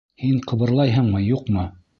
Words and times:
Һин 0.21 0.39
ҡыбырлайһыңмы, 0.51 1.23
юҡмы? 1.29 1.71